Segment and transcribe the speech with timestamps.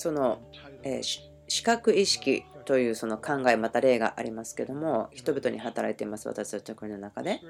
[0.00, 0.38] その、
[0.82, 7.40] え視覚意識というその考えまた例がありますけども人々に働いています私たちの国の中で。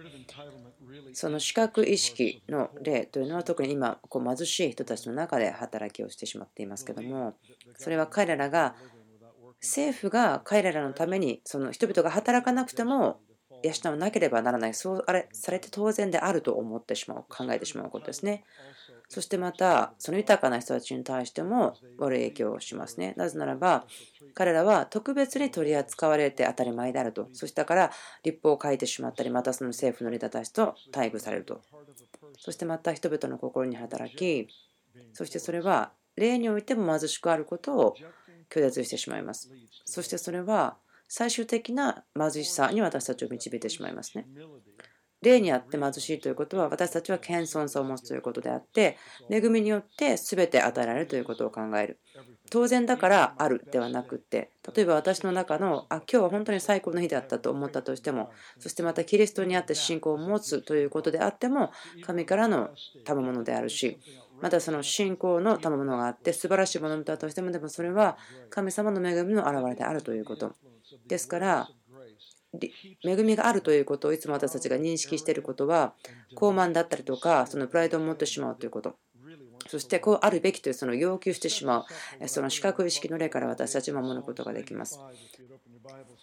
[1.13, 7.35] その視覚意識の例というのは特に今こう貧しい人たちの中で働きをしてしまっていますけども
[7.77, 8.75] それは彼らが
[9.61, 13.21] 政府が彼らのためにその人々が働かなくても
[13.63, 14.75] 養わなければならない。
[14.75, 18.45] そうあれされて当然であると思ってしまう考えてしまうことですね。
[19.11, 23.15] そしてまたその豊かな人たちに対しても悪い影響をしますね。
[23.19, 23.87] なぜならば
[24.35, 27.29] 彼らは特別に取り扱われて当たり前であると。
[27.33, 27.91] そしたから
[28.25, 31.63] 立法を書いてしまったりまたその政府のリーダーたちと待遇されると。
[32.39, 34.49] そしてまた人々の心に働き
[35.13, 38.01] そしてそれは例においても貧しくあることを
[38.51, 39.53] 拒絶してしまいます。
[39.85, 44.29] そしてそれは最終的な貧しさに私たちを導いてしまいますね。
[45.23, 48.97] 例にあって貧しいということは私たちは謙遜さを持つということであって
[49.31, 51.99] 恵みによって全て与えられるということを考える。
[52.51, 61.71] 当然だからあるではなくって例えば私の中のあ今日は本当に最高の日であったと思ったとしてもそしてまたキリストにあって信仰を持つということであっても
[62.03, 62.71] 神からの
[63.05, 63.99] 賜物であるし
[64.41, 68.17] またその信仰の賜物があって素晴らしいものだとしてもでもそれは
[68.49, 70.55] 神様の恵みの表れであるということ。
[71.07, 71.69] ですから
[73.05, 75.95] 恵みがあるということをいつも私たちが認識していることは
[76.35, 78.97] 高慢だったりとかそのプライドを持ってしまうということ
[79.69, 81.85] そしてこうあるべきというその要求してしま
[82.21, 84.99] うその視覚意識の例から私たちは守ることができます。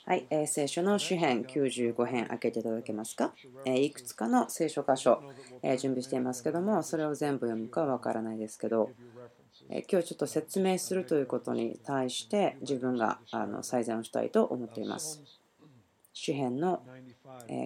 [0.05, 3.33] はい、えー、聖書の詩編95編開けていただけますか、
[3.65, 5.21] え、いくつかの聖書箇所、
[5.61, 8.91] え、準備していますけどもそれを全部読むかわからないですけど、
[9.69, 15.21] え今日ちょっと説明するということに対して自分があの最善をしたいと思っています。
[16.17, 16.81] 詩編の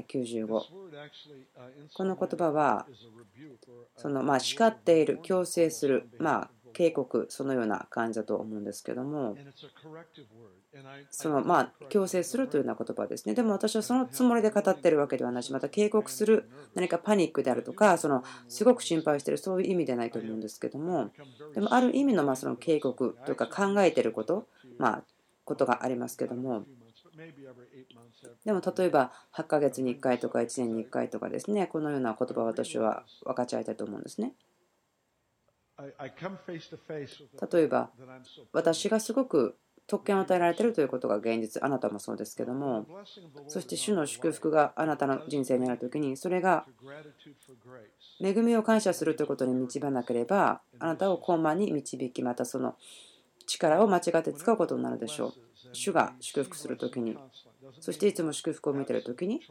[0.09, 0.47] 95
[1.93, 2.85] この言葉は
[3.95, 9.37] そのまあ叱っている強制するまあ警告そのような感じだと思うんですけども
[11.09, 13.35] そのまあ強制するというような言葉ですね。
[13.35, 21.09] でも私はそのつもりで語ってるわけではないしまた警告する何かパニックであるとかそのすごく心配してるそういう意味ではないと思うんですけども
[21.55, 24.45] でもある意味のまあその警告というか考えてること
[24.77, 25.03] まあ
[25.45, 26.65] ことがありますけども
[28.45, 34.33] でも例えば8ヶ月に1回とか1年に1回とかですねこのような言葉を私は分かち合いたいと思うんですね。
[37.51, 37.89] 例えば
[38.53, 42.85] 私がすごく特権を与えられているということが現実あなたもそうですけども
[43.47, 46.65] そして主の祝福があなたの人生にある時にそれが
[48.21, 52.75] 恵みを感謝するということに導かなければあなたを高慢に導きまたその
[53.47, 57.17] 力を間違って使うことになるでしょう主が祝福する時に。
[57.79, 59.41] そしていつも祝福を見ている時に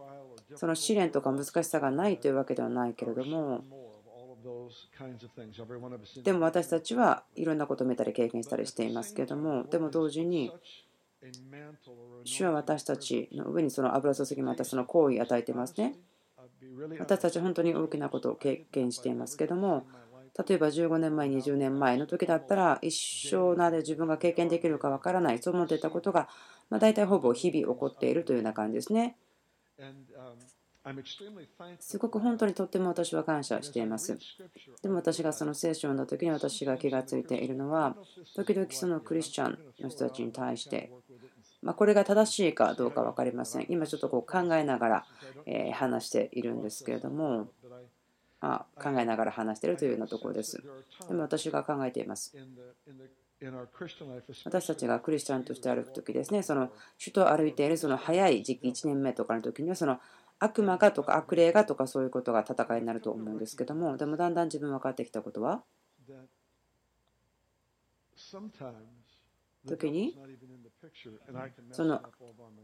[0.56, 3.64] その試練とか難しさがないというわけではないけれども
[6.25, 10.53] でも私たちはいろんなことを見たり経験したりしていますけれどもでも同時に
[12.25, 15.94] 主は私たちの上にその油注ぎまたその行為を与えていますね。
[16.98, 19.87] 私たちは本当に大きなことを経験していますけども
[20.38, 26.28] 例えば15年前20年前の時だったら一生なで自分が経験できるかわからないそう思っていたことが、
[26.68, 29.16] まあ大体ほぼ日々起こっているというような感じですね。
[31.78, 34.19] すごく本当にとっても私は感謝しています。
[34.82, 37.96] でも私がその聖書を読んだ時に私が気がついているのは、
[38.34, 40.90] 時々そのクリスチャンの人たちに対して、
[41.62, 43.66] まこれが正しいかどうか分かりません。
[43.69, 45.06] 今ちょっとこう考えながら
[45.44, 47.48] え話しているんですけれども、
[48.40, 50.62] あ考えながら話しているというようなところです。
[51.08, 52.34] でも私が考えています。
[54.44, 59.98] 私たちがクリスチャンとして歩く時ですね、その首都を歩いているその早い時期、1年目とかの時には、その
[60.38, 65.62] 悪魔がとか悪霊がとかそういうことが戦いになると思うんですけども、でもだんだん自分分かってきたことは、
[69.66, 70.18] 時に
[71.72, 72.02] その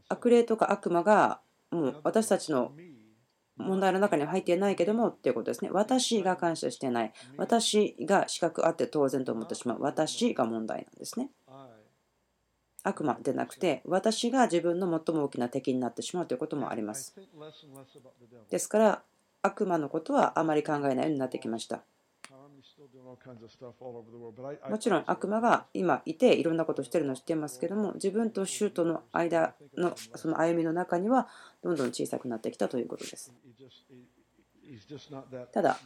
[0.09, 2.73] 悪霊とか悪魔がもう私たちの
[3.57, 5.71] 問題の中には入っていないけどもっていうことですね。
[5.73, 7.13] 私が感謝してない。
[7.37, 9.79] 私が資格あって当然と思ってしまう。
[9.81, 11.31] 私が問題なんですね。
[12.83, 17.17] 悪魔でなくて私が自分の最も大きな敵になってしまうということもあります。
[18.51, 19.03] ですから
[19.43, 21.83] 悪魔のことはあまり考えないようになってきました。
[24.69, 31.29] もちろん悪魔が今いていろんなことをしてるのを知っていますけども自分と主との間のその歩みの中には
[31.63, 33.33] どんどん小さくなってきたということです。
[35.53, 35.79] ただ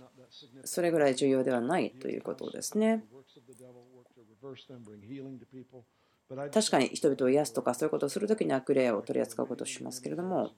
[0.64, 3.04] それぐらい重要ではないということですね。
[6.52, 10.52] 確かに人々を癒すとかそういうことをするときに悪霊を取り扱うことをしますけれども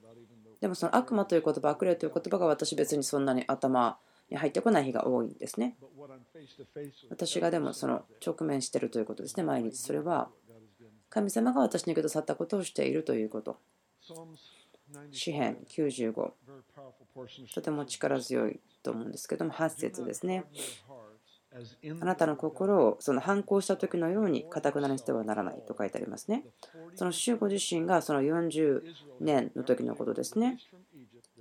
[0.61, 3.97] でもその悪魔という言葉悪霊という言葉が私別にそんなに頭
[4.29, 5.77] に入ってこない日が多いんですね。
[7.09, 9.77] 私がでもその直面しているということですね、毎日。
[9.77, 10.29] それは
[11.09, 13.57] 神様が私にくださったことをしているということ。
[15.11, 16.31] 詩編95
[17.53, 20.43] とても力強いと思うんですけども8節ですね
[22.01, 26.45] あなたの心をその反抗した時のようにかたくなにしてはならないと書いてありますね
[26.95, 28.81] その主ご自身がその40
[29.21, 30.57] 年の時のことですね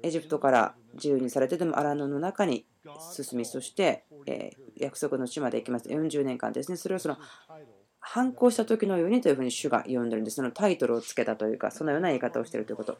[0.02, 2.66] エジプトから自由にされてでも荒野の中に
[3.14, 4.04] 進みそして
[4.76, 7.18] 約束の地まで行きます40年間ですねそれをその
[8.04, 10.36] 反抗した時のようにというふうに主が呼んでるんです。
[10.36, 12.98] そのタイトルをつけたというか、そのような言い方をしているということ。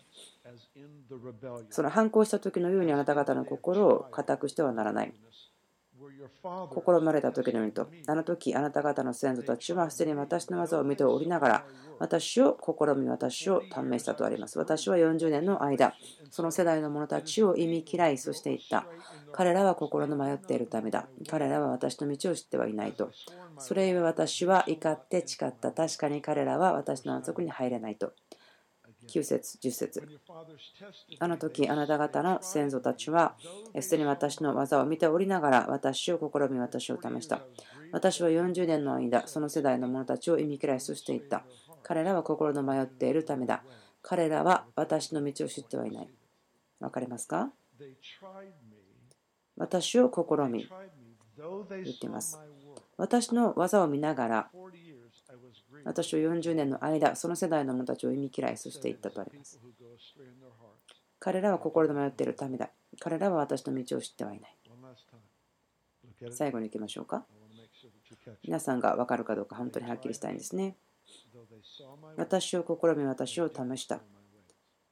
[1.71, 5.13] その反抗した時のようにあなた方の心を固くしてはならない。
[6.69, 11.65] 心生まれた時のようにと、あの時あなた方の先祖たちはすでに私の技を見ておりながら、
[11.99, 14.59] 私を試み、私を試したとあります。
[14.59, 15.95] 私は40年の間、
[16.31, 18.87] その世代の者たちを意味嫌い、そして言った。
[19.33, 21.09] 彼らは心の迷っているためだ。
[21.29, 23.11] 彼らは私の道を知ってはいないと。
[23.59, 25.73] それゆえ私は怒って誓った。
[25.73, 28.13] 確かに彼らは私の安息に入れないと。
[29.09, 30.09] 9節10節。
[31.19, 33.35] あの時あなた方の先祖たちは
[33.81, 37.41] すでに私の技を見ておりながら私を試み私を試した。
[37.93, 41.45] 私は40年の間その世代の者たちを意味嫌いとしていった。
[41.83, 43.65] 彼らは心の迷っているためだ。
[44.03, 46.09] 彼らは私の道を知ってはいない。
[46.81, 47.51] わかりますか？
[49.57, 50.69] 私を試み
[51.37, 52.39] 言っています。
[52.97, 54.51] 私の技を見ながら
[55.85, 59.59] 私は40年の間、その世代の者たちを意味嫌い、そして言ったとあります。
[61.19, 62.71] 彼らは心で迷っているためだ。
[63.01, 64.57] 彼らは私の道を知ってはいない。
[66.31, 67.25] 最後に行きましょうか。
[68.45, 70.77] 皆さんが分かるかどうか本当にはっきりしたいんですね。
[72.17, 74.01] 私を試み、私を試した。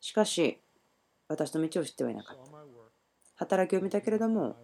[0.00, 0.60] しかし、
[1.28, 2.42] 私の道を知ってはいなかった。
[3.36, 4.56] 働きを見たけれども、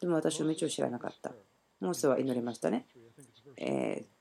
[0.00, 1.32] でも私の道を知らなかった。
[1.80, 2.86] モーセは祈りましたね。
[3.56, 4.13] えー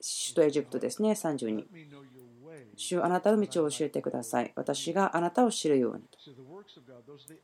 [0.00, 1.64] 首都エジプトですね、32。
[2.76, 4.52] 主あなたの道を教えてください。
[4.54, 6.04] 私があなたを知るように。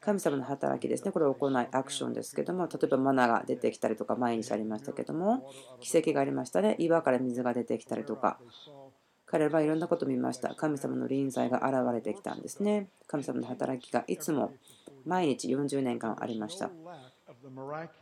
[0.00, 1.12] 神様の働きですね。
[1.12, 5.50] これを行いアクションですけども、例えばマナが出てきたりとか、毎日ありましたけども、
[5.80, 6.76] 奇跡がありましたね。
[6.78, 8.38] 岩から水が出てきたりとか。
[9.32, 10.54] 彼らはいろんなことを見ました。
[10.54, 12.88] 神様の臨在が現れてきたんですね。
[13.06, 14.52] 神様の働きがいつも
[15.06, 16.70] 毎日40年間ありました。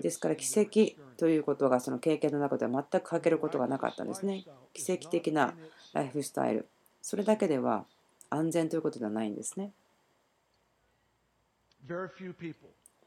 [0.00, 4.44] ですから奇跡ということがその経験の中では全く欠けることがなかったんですね。
[4.72, 5.54] 奇跡的な
[5.92, 6.68] ライフスタイル。
[7.02, 7.84] それだけでは
[8.28, 9.72] 安全ということではないんですね。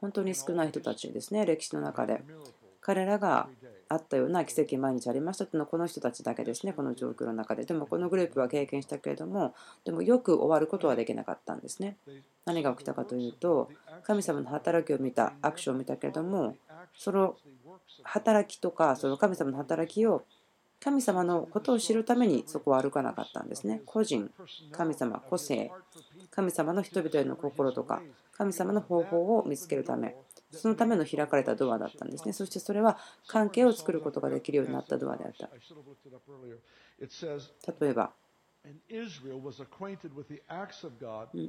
[0.00, 2.22] 本当に少ない人たちですね、歴史の中で。
[2.80, 3.48] 彼らが
[3.88, 7.64] あったような奇跡毎日ありましたというのはこの人たちだけですね、この状況の中で。
[7.64, 9.54] でもこのグループは経験したけれども、
[9.84, 11.96] でもよく終わることはできなかったんですね。
[12.44, 13.68] 何が起きたかというと、
[14.02, 16.56] 神様の働きを見た、アクションを見たけれども、
[16.96, 17.36] その
[18.02, 20.24] 働きとか、その神様の働きを
[20.84, 23.80] 神様のことを知るためにそこは歩かなかったんですね。
[23.86, 24.30] 個人、
[24.70, 25.72] 神様、個性、
[26.34, 28.02] 神様の人々への心とか、
[28.32, 30.16] 神様の方法を見つけるため、
[30.50, 32.32] そのための開かれたドアだったんですね。
[32.32, 32.98] そしてそれは
[33.28, 35.48] 関係を作ることができるようになったドアであった。
[37.80, 38.12] 例えば、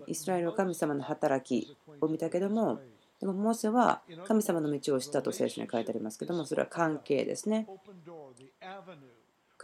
[0.07, 2.79] イスラエルは神様の働きを見たけども、
[3.19, 7.67] でもモーセは神様の道を知ったと聖書に書いてありますけども、それは関係ですね。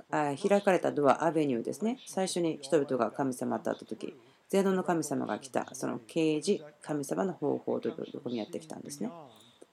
[0.09, 1.99] 開かれたドア、アベニューですね。
[2.07, 4.15] 最初に人々が神様と会った時
[4.51, 9.09] 全能の神様が来た、その啓示、神様の方法というところにやってきたんですね。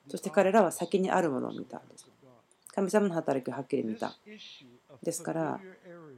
[0.08, 2.06] そして彼らは先にあるものを見たんです。
[2.72, 4.16] 神様の働きをはっきり見た。
[5.02, 5.60] ですから、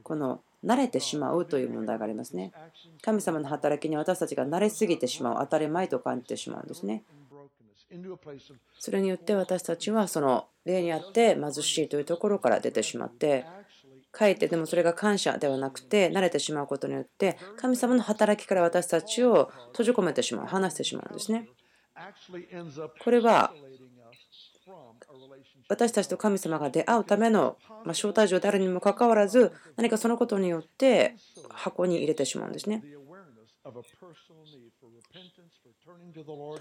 [0.03, 2.51] この慣れてしまうという問題がありますね。
[3.01, 7.03] 神様の働きに私たちが慣れすぎてしまう、当たり前と感じてしまうんですね。
[8.77, 13.45] それによって私たちはその例にあって貧しいというところから出てしまって
[14.17, 21.47] 書いてでもそれが感謝ではなくて慣れてしまうことによって神様の働きから私たちを閉じ込めてしまう離してしまうんですね。
[23.03, 23.53] これは
[25.69, 31.15] 私たちと神様が出会うための招待状であるにもかかわらず何かそのことによって
[31.49, 32.83] 箱に入れてしまうんですね。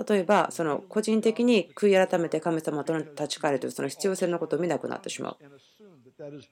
[0.08, 5.36] 例えばその個人的に悔い改めて神様と立ち返るというその必要性のことを見なくなってしまう。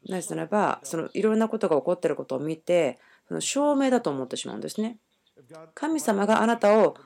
[0.09, 2.99] なぜならばそのいろんなことが起こっていることを見て
[3.29, 4.99] その証明だと思ってしまうんですね。
[5.75, 6.97] 神様があなたを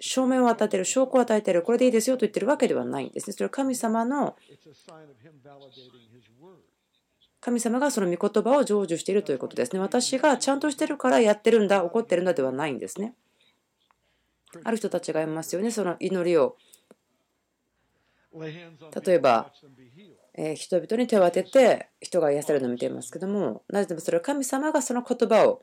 [0.00, 3.34] 証明を与えている証拠を与えているこれでいいですよと言ってるわけではないんですね。
[3.34, 4.36] それは神様の
[7.40, 9.80] 神様がその御言葉を成就しているということですね。
[9.80, 13.14] 私がちゃんとしてるからやってるんだ、怒ってるんだではないんですね。
[14.62, 16.56] ある人たちがいますよね、その祈りを
[18.34, 19.52] 例えば、
[20.34, 25.62] え人々に手を当てて人が癒されるのを見ていますけども、なぜでもそれは神様がその言葉を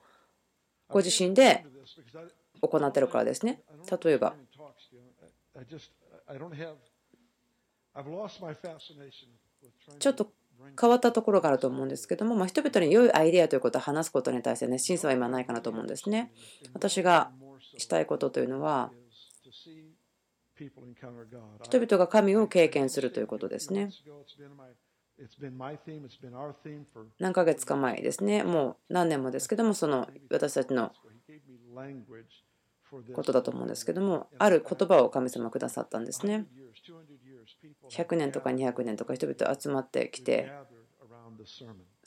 [0.89, 1.65] ご自身で
[2.61, 3.61] 行ってるからですね。
[4.03, 4.35] 例えば、
[9.99, 10.31] ちょっと
[10.79, 16.31] 変わったところがあると思うんですけども、まあ、人々に良いアイデアということを話すことに対してね、審査は今ないかなと思うんですね。
[16.73, 17.31] 私が
[17.77, 18.91] したいことというのは、
[21.63, 23.89] 人々が神を経験するということですね。
[27.19, 30.93] 何ヶ月か前ですね、もう何年もですけども、その私たちの
[33.13, 36.47] ことだと思うんですけども、ある言葉を神様くださったんですね。
[37.89, 40.51] 100年とか200年とか人々集まってきて、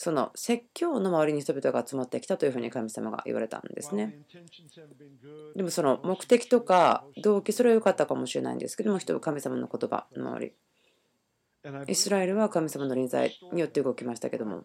[0.03, 4.19] その説教の周りに人々が集まってきたというふうに神様が言われたんですね。
[5.55, 10.53] でもその目的とか動機、それは良かったかもしれないんですけども、人は神様の言葉の周り。
[11.87, 14.65] イスラエルは神様の臨在によって動きましたけども、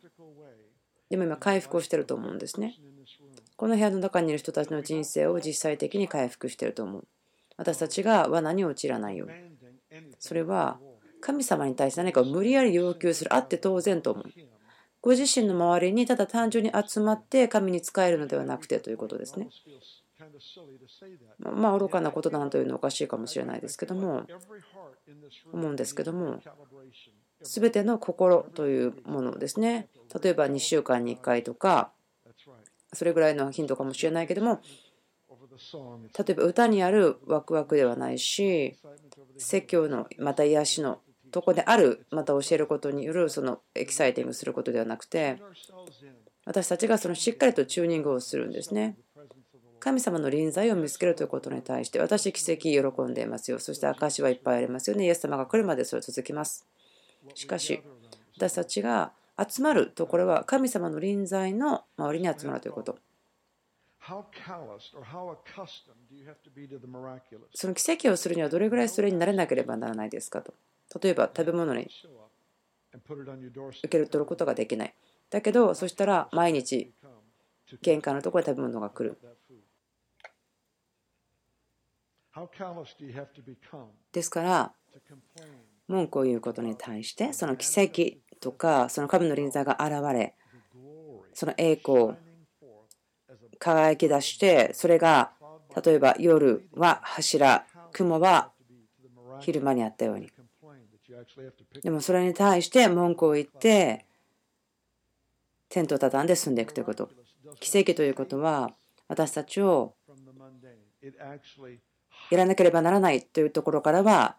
[1.12, 2.74] でも今回復をしてると思うんですね。
[3.58, 7.08] この部屋の中にいる人たちの人生を実際的に回復してると思う。
[7.58, 10.02] 私たちが罠に陥らないように。
[10.18, 10.80] それは
[11.22, 14.57] 神様に対して何かを無理やり要求するあって当然と思う。
[15.08, 19.48] ご自身の周りにただ単純に集まって神に仕えるのではなくてということですね。
[21.40, 24.26] まあ愚かなことだなというのはおかしいかもしれないですけども
[25.54, 26.42] 思うんですけども
[27.42, 29.88] 全ての心というものですね
[30.22, 31.92] 例えば2週間に1回とか
[32.92, 34.60] それぐらいの頻度かもしれないけども
[36.18, 38.76] 例えば歌にあるワクワクではないし
[39.38, 41.00] 説教のまた癒しの
[41.32, 45.42] とこであるまた教えることによるそのエキサイティングすることではなくて
[46.46, 48.98] 私たちがそのしっかりとチューニングをするんですね。
[49.80, 53.60] 神様の臨在を見つけるということに対して私奇跡喜んでいますよ。
[53.60, 55.06] そして証はいっぱいありますよね。
[55.06, 56.66] イエス様が来るまでそれ続きます。
[57.36, 57.82] しかし
[58.36, 62.98] 私たちが集まるところは神様の臨在の周りに集まるということ。
[67.54, 70.54] その奇跡をするにはどれぐらいそれになれなければならないですかと。
[71.02, 71.90] 例えば食べ物に
[73.84, 74.94] 受け取ることができない。
[75.30, 76.94] だけど、そしたら毎日
[77.82, 79.18] 玄関のところに食べ物が来る。
[84.12, 84.74] ですから、
[85.88, 90.36] 文句を言うことに対して、その奇跡とか、その神の臨在が現れ、
[91.34, 92.16] その栄光、
[93.60, 95.32] 輝き出してそれが
[95.86, 98.52] 例えば夜は柱雲は
[99.40, 100.30] 昼間にあったように
[101.82, 104.06] でもそれに対して文句を言って
[105.70, 107.10] テントを畳んで進んでいくということ
[107.60, 108.72] 奇跡ということは
[109.08, 109.94] 私たちを
[112.30, 114.36] やらなければならないというところからは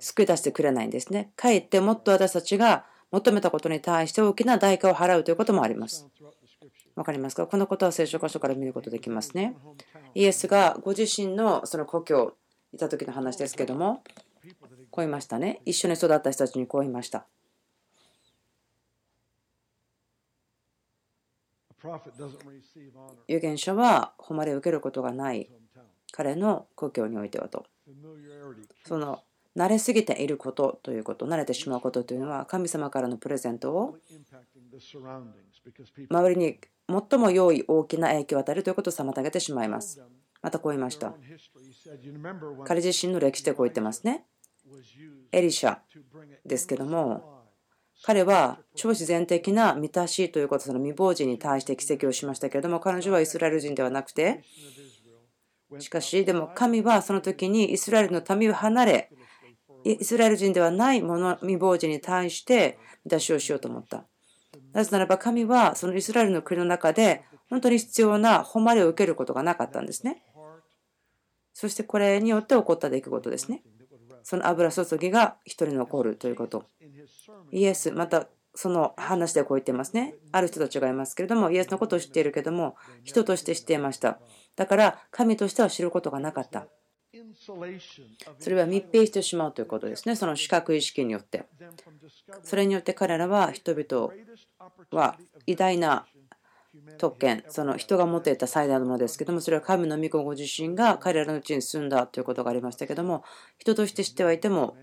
[0.00, 1.30] 救い出してくれないんですね。
[1.36, 6.06] かえってもっと私たちが求めたことに対して大きな代価を払うということもあります。
[6.94, 7.46] わかりますか？
[7.46, 9.54] このことは聖書箇所から見ることできますね。
[10.14, 12.34] イエスがご自身のその故郷
[12.72, 14.02] にいた時の話ですけども、
[14.90, 15.60] こう言いましたね。
[15.64, 17.26] 一緒に育った人たちにこう言いました。
[23.28, 25.48] 預言者は誉れを受けることがない
[26.10, 27.66] 彼の故郷においてはと。
[28.84, 29.22] その
[29.56, 33.96] 慣れすぎていることということ、慣れてしまうことというのは神様からのプレゼントを
[36.10, 36.58] 周りに
[37.10, 40.00] 最も良い大きな影響を与えるということを妨げてしまいます。
[40.40, 41.12] またこう言いました。
[42.64, 44.24] 彼自身の歴史でこう言ってますね。
[45.32, 45.78] エリシャ
[46.46, 47.44] ですけども、
[48.02, 54.44] 彼は超自然的な満たしということ、その未亡人に対して奇跡をしましたけれども、彼女はイスラエル人ではなくて、
[55.80, 59.10] しかし、でも神はその時にイスラエルの民を離れ、
[59.84, 64.06] イスラエル人ではない者未亡人に対して満たしをしようと思った。
[64.72, 70.22] なぜならば神はそのイスラエルの国の中で本当に必要な誉れを受けることがなかったんですね。
[71.52, 73.62] そしてこれによって起こった出来事ですね。
[74.28, 76.66] その油注ぎが一人残るということ。
[77.50, 80.16] イエス、またその話でこう言ってますね。
[80.32, 84.18] ある人たちがいますけれども、イエスのことを知っているけども、人として知っていました。
[84.54, 86.66] だから神としては知ることがなかった。
[88.38, 90.14] それは密閉してしまうということですね。
[90.14, 91.46] その視覚意識によって。
[92.42, 94.12] それによって彼らは人々
[94.90, 95.16] は
[95.46, 96.04] 偉大な
[96.98, 103.24] 特権、その人が持っていた最大のものですけども、それは神の御子ご自身が彼らのうちに住んだということがありましたけども、
[103.58, 104.76] 人として知ってはいても、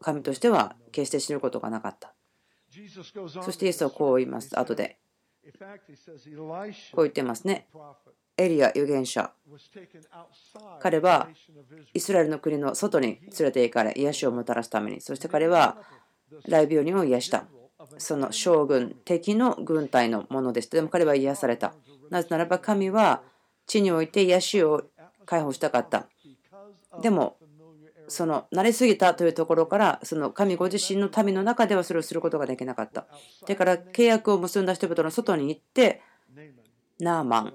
[0.00, 2.14] 神としては決して知ることがなかった。
[3.42, 4.98] そしてイエスはこう言います、後で。
[6.92, 7.68] こう言ってますね。
[8.36, 9.32] エリア預言者。
[10.80, 11.28] 彼は
[11.94, 15.78] イスラエルの国の外に連れて行かれ、癒しをもたらすために、そして彼は
[16.48, 17.46] 大病人を癒した。
[17.98, 20.76] その将軍、敵の軍隊のものでした。
[20.76, 21.74] でも彼は癒された。
[22.10, 23.22] なぜならば神は
[23.66, 24.84] 地において癒しを
[25.26, 26.06] 解放したかった。
[27.02, 27.36] でも、
[28.08, 33.06] その慣れすぎたというところからその神ご自身の民の中ではそれをすることができなかった。
[33.46, 36.00] だから契約を結んだ人々の外に行って
[36.98, 37.54] ナーマン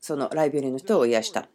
[0.00, 1.48] そのライブリーの人を癒した。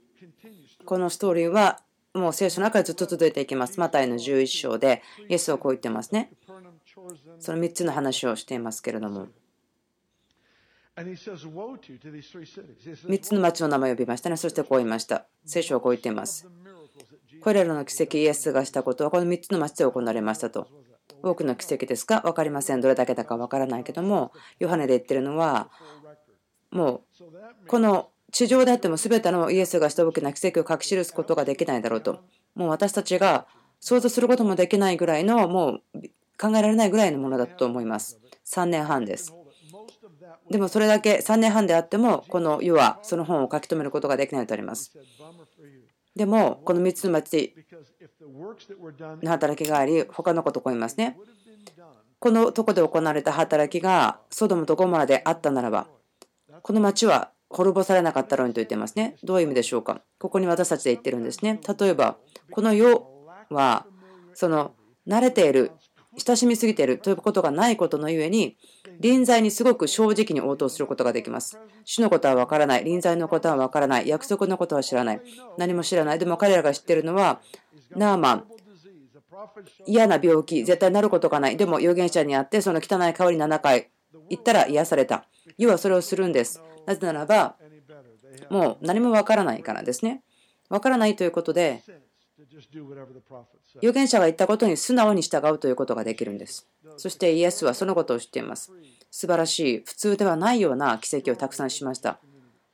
[0.85, 1.79] このストーリーは
[2.13, 3.79] もう聖書の中でずっと続いていきます。
[3.79, 6.31] マタイの11章でイエスはこう言ってますね。
[7.39, 9.27] その3つの話をしていますけれども。
[10.97, 14.37] 3つの町の名前を呼びましたね。
[14.37, 15.25] そしてこう言いました。
[15.45, 16.47] 聖書はこう言っています。
[17.41, 20.69] これらの奇跡、イエスがしたことはこの3つの町で行われましたと。
[21.21, 22.21] 多くの奇跡ですか？
[22.21, 22.81] 分かりません。
[22.81, 25.69] どれだけだか分からないけども、ヨハネで言ってるのは、
[26.71, 27.23] もう
[27.67, 32.19] この地上であっても全てのイエスがした大きな奇跡を書き記すことができないだろうと。
[32.55, 33.47] もう私たちが
[33.79, 36.01] 想像することもできないぐらいの、もう
[36.39, 38.19] 考えられないぐらいのものだと思います。
[38.45, 39.33] 3年半です。
[40.49, 44.97] でもそれだけ3年半であっても、この世はその本を書き留めることができないとあります。
[46.15, 47.53] でも、この3つの町
[49.21, 51.17] の働きがあり、他のことを言いますね。
[52.19, 55.87] このとこで行われた働きがソドムとゴモラであったならば、
[56.61, 59.17] この町は滅ぼされなかったろうにと言ってますね。
[59.23, 60.01] どういう意味でしょうか。
[60.19, 61.59] ここに私たちで言ってるんですね。
[61.79, 62.17] 例えば、
[62.51, 63.05] この世
[63.49, 63.85] は、
[64.33, 64.73] その
[65.07, 65.71] 慣れている、
[66.17, 68.57] 親しみすぎているということがないことのゆえに、
[68.99, 71.59] 臨在にすごく正直に応答することができます。
[71.83, 72.83] 主のことはわからない。
[72.83, 74.07] 臨在のことはわからない。
[74.07, 75.21] 約束のことは知らない。
[75.57, 76.19] 何も知らない。
[76.19, 77.41] でも彼らが知っているのは、
[77.95, 78.45] ナーマン、
[79.85, 81.57] 嫌な病気、絶対なることがない。
[81.57, 83.89] でも預言者に会って、その汚い香り7回
[84.29, 85.25] 行ったら癒された。
[85.57, 86.61] 要はそれをするんです。
[86.85, 87.55] なぜならば、
[88.49, 90.23] もう何もわからないからですね。
[90.69, 91.83] わからないということで、
[93.77, 96.67] 預言者が言ったことに素直に従うということができるんです。
[96.97, 98.71] そしてイエスはそのことを知っています。
[99.09, 102.19] 素晴らしい、普通ではないような奇跡をたくさんしました。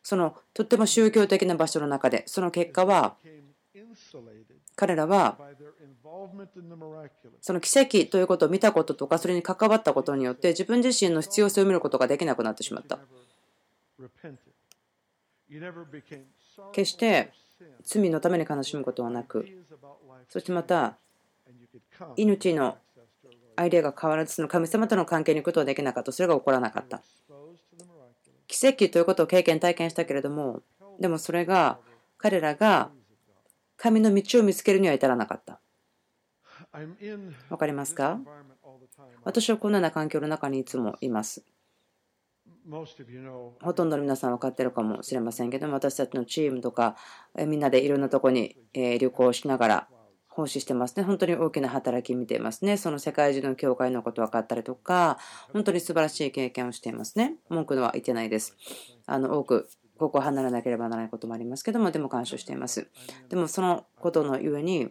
[0.02, 3.16] そのとっても宗教的な場所の中で、その結果は、
[4.76, 5.38] 彼らは
[7.42, 12.98] その奇跡ということを見たこととか、それに関わったことによって、自分自身の必要性を見ることができなくなってしまった。
[16.72, 17.32] 決して
[17.84, 19.48] 罪のために悲しむことはなく、
[20.30, 20.98] そしてまた、
[22.16, 22.78] 命の
[23.56, 26.12] アイデアが変わらず、その神様との関係に行くことはできなかった。
[26.12, 27.02] それが起こらなかった。
[28.48, 30.62] 奇跡ということを経験、体験したけれども、
[31.00, 31.80] でもそれが
[32.18, 32.90] 彼らが
[33.78, 35.60] 神の道を見つけるには至らなかった。
[37.50, 38.20] わかりますか？
[39.24, 41.44] 私はこのような環境の中にいつもいます。
[43.62, 46.96] ほとんどの皆さん分かってるかもしれませんけども私たちのチームとか
[47.36, 49.88] みんなでいろんなとこに旅行しながら
[50.28, 51.04] 奉仕してますね。
[51.04, 52.78] 本当に大きな働き見ていますね。
[52.78, 55.18] その世界中の教会のこと分かったりとか
[55.52, 57.36] 本当に素晴らしい経験をしていますね。
[57.50, 58.56] 文句のは言ってないです。
[59.06, 62.90] あの多くここを離れなければならないこともありますけどもでも感謝しています。
[63.30, 64.90] でもそのことのゆえに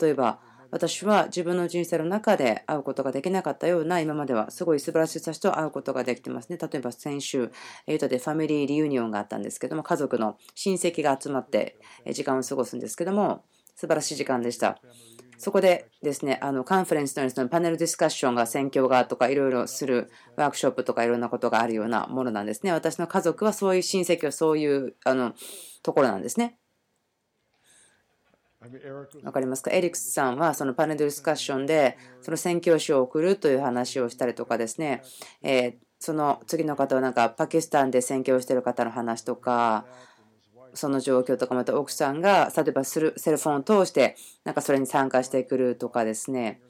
[0.00, 0.38] 例えば
[0.72, 6.56] 私は自分の人生の中で会うことができなかったような今まではすごい素晴らしい人たちと会うことができてますね。
[6.56, 7.52] 例えば先週、
[7.86, 11.78] エイトでファミリーリユニオンがあったんですけども、家族の親戚が集まって
[12.10, 13.44] 時間を過ごすんですけども、
[13.76, 14.80] 素晴らしい時間でした。
[15.36, 22.72] そこでですね、あのカンファレンスののパネルディスカッションが選挙がとかいろいろするワークショップとかいろんなことがあるようなものなんですね。
[22.72, 25.34] 私の家族はそういう親戚はそういうあの
[25.82, 26.56] ところなんですね。
[29.24, 29.70] わかりますか？
[29.72, 35.02] エリックスさんはそのパネルディスカッションでその宣教師を送るという話をしたりとかですね、
[35.42, 39.84] えその次の方はなんかパキスタンで宣教してる方の話とか
[40.74, 46.60] その状況とかまた奥さんが例えばセルフォンを通してなんかそれに参加してくるとかですね。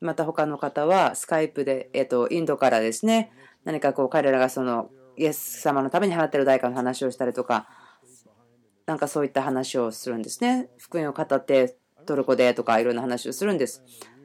[0.00, 3.30] また他の方はスカイプで、えー、とインドからですね。
[3.64, 7.68] 何かこう彼らがそのイエス様のために払ってる代価の話をしたりとか
[8.86, 10.68] なんかそういった話をするんですね。
[10.78, 13.82] 福音を語ってトルコでとかいろんな話をするんです。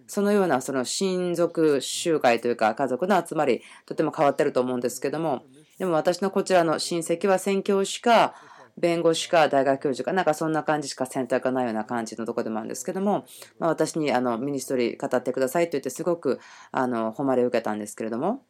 [0.09, 5.43] そのようなその親族集会というか家族の集まりとても変わってると思うんですけども
[5.77, 8.33] でも私のこちらの親戚は宣教師か
[8.75, 13.25] 弁護士か大学教授かなんかそんな感じしか選択がないような感じのとこでもあるんですけども、
[13.59, 16.39] ま、私にあのミニストリー語ってくださいと言ってすごく
[16.71, 18.41] あの誉れを受けたんですけれども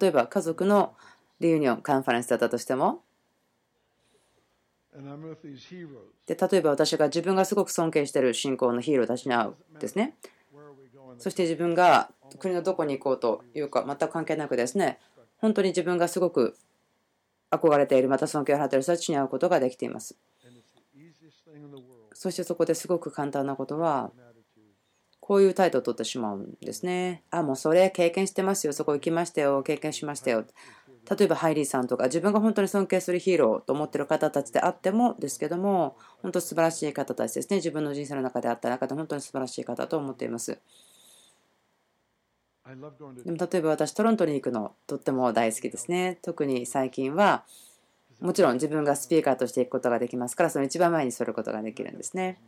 [0.00, 0.94] 例えば家族の
[1.40, 3.02] リユニオン、カンファレンスだったとしても、
[6.26, 10.16] で例えば私が自分がすごく尊敬している信仰のヒーローたちに会うですね。
[11.18, 14.98] そして自分が国のどこに行こうというか全く関係なくですね。
[15.38, 16.56] 本当に自分がすごく
[17.50, 20.16] 憧れているまた尊敬を払っている人たちに会うことができています。
[22.12, 24.10] そしてそこですごく簡単なことは
[25.20, 28.72] こういう態度を取ってしまうんですねあもうそれ経験してますよ。
[28.72, 29.62] そこ行きましたよ。
[29.62, 30.44] 経験しましたよ
[31.08, 37.56] 例えばハイリーさんとか自分が本当に尊敬するヒーローと思ってる方たちであってもですけども本当素晴らしい方たちですね。
[37.56, 40.58] 自分の人生の中であった中で本当に素晴らしい方と思っています。
[43.24, 46.18] でも例えば私トロントに行くのとっても大好きですね。
[46.22, 47.44] 特に最近は
[48.20, 52.38] もちろん自分がスピーカーとしていくことができますからその一番前に座ることができるんですね。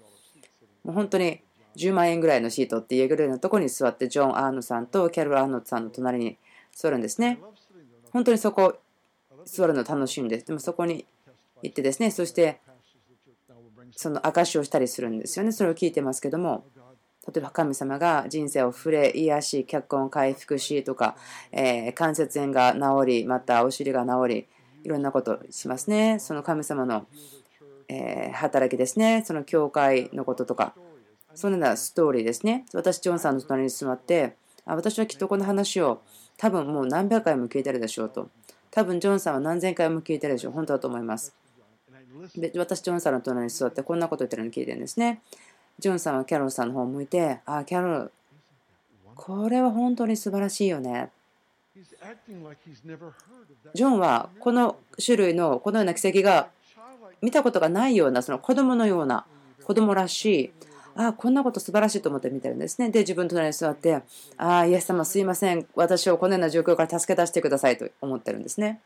[0.84, 1.40] もう本当に
[1.76, 6.36] 10万円ぐらいのシートっていうぐらいのところに座ってジョン・アーノさんとキャロル・アーノさんの隣に
[6.72, 7.40] 座るんですね。
[8.12, 8.78] 本当にそこ
[9.44, 11.06] 座るの楽しいんですでもそこに
[11.62, 12.60] 行ってですねそして
[13.96, 16.64] その証しをしたりするんですよねそれを聞いてますけども
[17.26, 21.16] 例えば神様が人生を触れ、癒し、脚本回復しとか、
[21.52, 24.46] え、関節炎が治り、またお尻が治り、
[24.82, 26.18] いろんなことしますね。
[26.18, 27.06] その神様の、
[27.86, 29.22] え、働きですね。
[29.24, 30.74] その教会のこととか、
[31.34, 32.66] そのようなストーリーですね。
[32.74, 36.02] 私、ジョンさんの隣に座って、あ私はきっとこの話を
[36.42, 38.28] 多分もう何百回も聞いてるでしょうと。
[38.72, 40.52] 多分ジョンさんは何千回も聞いてるでしょう。
[40.52, 41.32] 本当だと思います。
[42.36, 45.20] で私、ジョンさんの隣に座ってこんなこと言ってるの聞いてるんですね。
[45.78, 48.12] ジョンさんはキャロルさんの方を向いて、ああ、キャロル、
[49.14, 51.10] これは本当に素晴らしいよね。
[53.72, 56.48] ジョンはこの種類のこのような奇跡が
[57.20, 59.26] 見たことがないようなその子供のような
[59.62, 60.52] 子供らしい
[60.96, 64.02] ああこんなこと素晴らしいと思って見てるんですねで自分の隣に座ってあ
[64.38, 68.80] あイエス様すいません私をこのような状況から助け出してくださいと思ってるんですね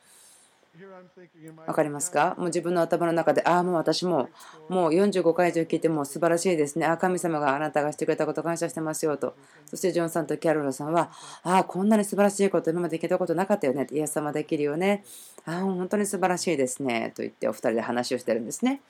[1.67, 2.35] わかりますか？
[2.37, 4.29] もう自分の頭の中で、ああ、もう私も、
[4.69, 6.85] もう45回以上聞いても素晴らしいですね。
[6.85, 9.35] ああ、神様があなたがしてくれたこと感謝してますよと。
[9.67, 11.11] そしてジョンさんとキャロルさんは、
[11.43, 13.87] ああ、こんなに素晴らしいこと今まで聞いたことなかったよね。
[13.91, 15.03] イエス様できるよね。
[15.47, 17.13] ああ、本当に素晴らしいですね。
[17.17, 18.81] と言ってお二人で話をしてるんですね。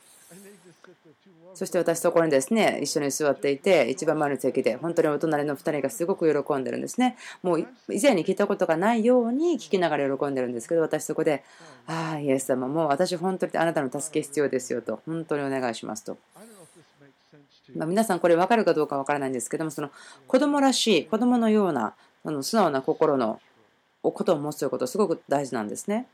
[1.54, 7.66] そして私そこにですね一緒に座っていて一番前の席で本当にお隣の2人がすごく喜んでるんですねもう以
[8.00, 11.42] 前に聞いたことがないように聞きながら喜んでるんですけど私そこで
[11.86, 16.18] 「ああイエス様もう私本当にあなたの助け必要ですよ」と本当にお願いしますと。
[17.74, 19.90] まあ、皆さんこれ分かるかどうか分からないんですけどもその
[20.28, 23.40] 子供らしい子供のようなその素直な心の
[24.02, 26.06] ことを持つということすごく大事なんですね。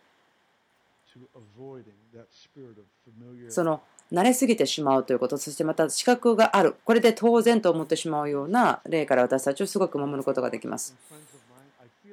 [3.50, 3.82] その
[4.12, 6.76] 慣れすぎてしまうということそしてまた資格がある。
[6.84, 10.94] これで当然と思ってしまうような例から私たちをすごく守ることができます。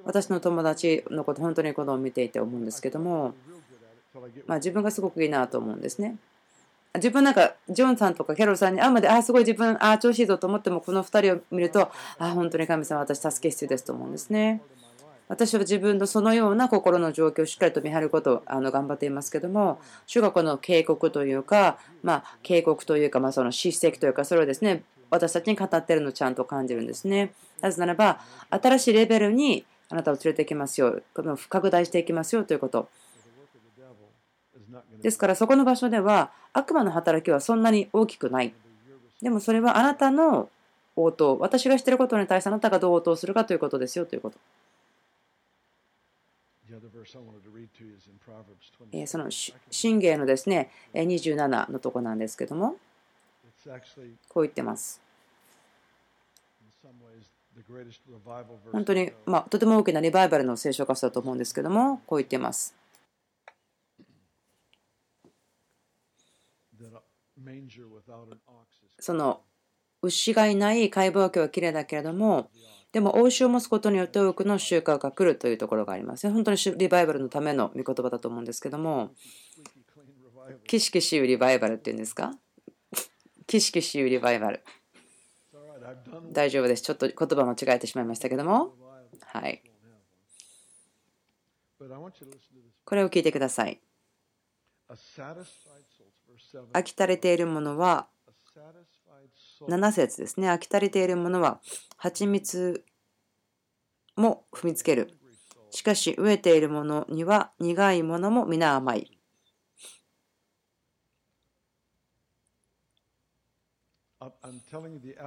[0.06, 3.34] 私の友達のこと本当にこのを見ていて思うんですけども、
[4.48, 6.16] まあ、自分がすごくいいなと思うんですね。
[6.96, 14.62] 自分なんかジョンさんとかキャロルさんに会うまでああすごい自分あ調子いいぞと思ってもこの2人を見るとあ本当に神様私助け必要ですと思うんですね。
[15.30, 27.32] 私は自分のそのような心の状況をしっかりと見張ることをあの頑張っていますけども、主がこの警告というか、まあ、警告というか、まあ、その叱責というか、それをですね、私たちに語っているのをちゃんと感じるんですね。
[27.62, 32.90] なぜならば、新しいレベルにあなたを連れていきますよ、この拡大していきますよということ。
[35.04, 38.54] ですから、そこの場所では、悪魔の働きはそんなに大きくない。
[39.22, 40.50] でもそれはあなたの
[40.96, 44.40] 応答、私がしていることに対してあなたがどう応答するかということですよということ。
[49.08, 49.30] その
[49.72, 52.76] 信玄のですね27のとこなんですけども。
[54.30, 55.02] こう言ってます。
[58.72, 62.76] 本当に、まあ、とても大きなリバイバルの聖書箇所だと思うんですけどもこう言ってます。
[69.00, 69.42] その
[70.02, 72.50] 牛がいない解剖鏡はきれいだけれども
[72.92, 76.34] でも、欧州を持つことによって多くの収穫が来るというところがありますね。
[76.34, 79.12] 本当にリバイバルのための御言葉だと思うんですけども、
[80.68, 82.34] キシキシウリバイバルっていうんですか？
[83.46, 84.64] キシキシウリバイバル。
[86.32, 86.82] 大丈夫です。
[86.82, 88.74] ちょっと言葉間違えてしまいましたけども。
[89.22, 89.62] はい。
[92.86, 93.80] これを聞いてください。
[96.74, 98.08] 飽き足れているものは
[99.68, 100.50] 7節ですね。
[100.50, 101.60] 飽き足りているものは
[101.98, 102.84] 蜂蜜
[104.16, 105.12] も踏みつける。
[105.72, 109.20] しかし飢えているものには苦いものも皆甘い。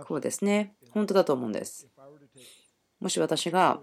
[0.06, 0.74] こうですね。
[0.90, 1.88] 本当だと思うんです。
[3.00, 3.80] もし私が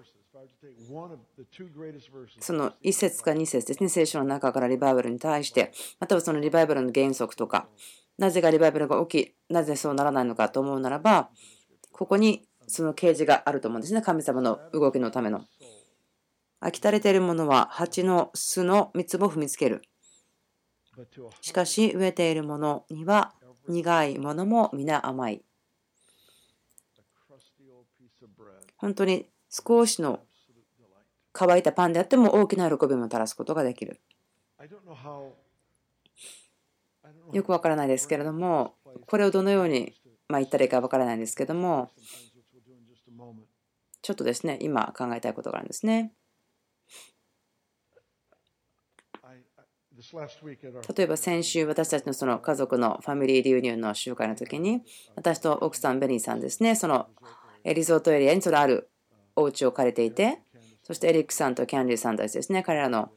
[2.39, 7.67] その1節か2節ですね、聖書の中からリバイバルに対して、またはそのリバイバルの原則とか、
[8.19, 11.29] なぜがリバイバルが起き、なぜそうならないのかと思うならば、
[11.93, 14.01] ここにその啓示があると思うんですね。
[14.01, 15.45] 神様の動きのための。
[16.59, 19.81] 飽きたれているものは蜂の巣の蜜も踏みつける。
[21.39, 23.33] しかし植えているものには
[23.69, 25.41] 苦いものも皆甘い。
[28.75, 30.19] 本当に少しの
[31.31, 34.01] 乾いたパンであっても大きな喜びもたらすことができる。
[37.33, 38.75] よくわからないですけれども、
[39.07, 39.93] これをどのように
[40.27, 41.91] まあ言ったらいいかわからないんですけども、
[44.01, 46.13] ちょっとですね、今考えたいことがあるんですね。
[50.97, 54.81] 例えば先週私たちのその家族のファミリーリューニオンの集会の時に
[55.15, 57.07] 私と奥さんベニーさんですねその
[57.65, 58.89] リゾートエリアにそのある
[59.35, 60.41] お家を借りていて
[60.83, 63.11] そしてエリックさんとキャンディーさんたちですね彼らの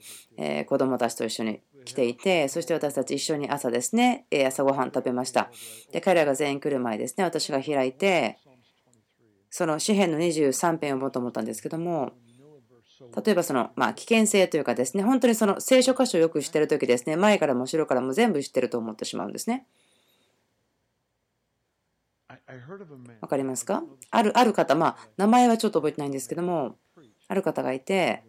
[0.67, 5.51] 子供たちと一緒に来ていてそして私たち一緒に朝ですね朝ごはん食べました。
[5.93, 8.39] で彼らが全員来る前ですね私が開いて
[9.51, 12.13] その詩篇の23編をもと思ったんですけども
[13.25, 19.67] 例えばその、まあ、危険性というかですね、本当にその聖書箇所をよく知ってるときですね、前からも後ろからも全部知ってると思ってしまうんですね。
[23.21, 23.83] わかりますか？
[24.11, 26.77] あるある方、まあ、名前はちょっと覚えてないんですけども、
[27.29, 28.23] ある方がいて、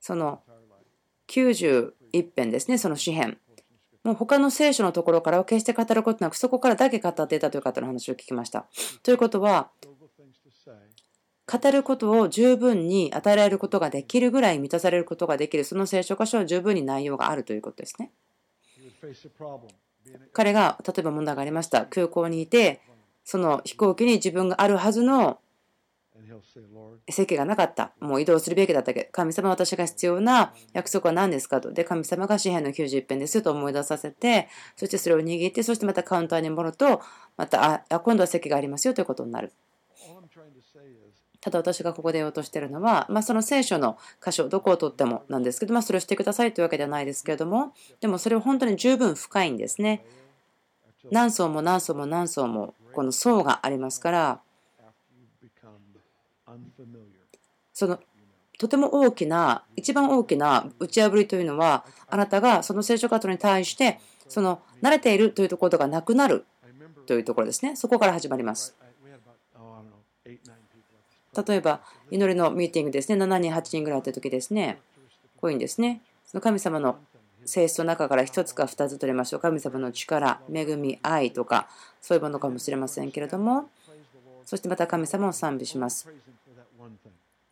[0.00, 0.42] その
[1.30, 1.92] 91
[2.36, 3.38] 編ですね、その詩篇。
[4.02, 8.66] もう他の聖書のところからは決して語ることなく、そこからだけ語っていたという方の話を聞きました。
[9.02, 9.70] ということは、
[11.46, 18.10] 語ることを十分に与えられることができるぐらい満たされることができる、その聖書箇所は十分に内容があるということですね。
[20.32, 21.86] 彼が例えば問題がありました。
[21.86, 22.80] 空港にいて、
[23.24, 25.38] その飛行機に自分があるはずの
[27.08, 27.92] 席がなかった。
[28.00, 31.72] もう移動するべきだったけど、神様私が必要な約束は何ですかと。
[31.72, 37.00] で、神様が紙幣の91編ですと思い出させて、そしてそれを握って、そしてまたカウンターに戻ると、
[37.36, 39.52] また、あ、今度は席がありますよということになる。
[41.40, 50.04] ただ私がここで言おうとしているのは、まあ、その聖書の箇所、どこをとってもなんですけど、まあ、それをしてくださいというわけではないですけれども、でもそれは本当に十分深いんですね。
[51.10, 54.40] 何層も何層も何層もこの層がありますから、
[57.72, 57.98] その
[58.58, 66.44] とても大きな、一番大きな打ち破りというのは、あなたがその聖書活動に対して、その慣れているというところがなくなる
[67.06, 67.74] というところですね。
[67.74, 68.76] そこから始まります。
[71.46, 74.78] 例えば、祈りのミーティングですね、7人、8人ぐらいあった時ですね、
[75.40, 76.02] こういうんですね。
[76.26, 76.98] その神様の
[77.46, 79.40] 性質の中から1つか2つ取りましょう。
[79.40, 81.68] 神様の力、恵み、愛とか、
[82.02, 83.70] そういうものかもしれませんけれども、
[84.50, 86.08] そしてまた神様を賛美します。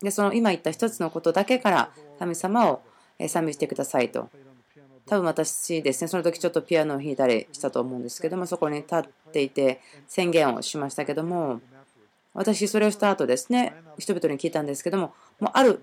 [0.02, 2.82] で、その今言った1つのことだけから神様を
[3.28, 4.28] 賛美してくださいと。
[5.06, 11.60] 多分私ですね、その時ちょっとピアノを弾いたりしたと思うんですけども、そこに立っていて宣言をしましたけども、
[12.34, 15.82] 私それをした後ですね人々に聞いたんですけどももうある